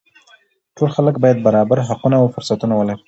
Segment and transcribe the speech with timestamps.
[0.75, 2.99] ټول خلک باید برابر حقونه او فرصتونه ولري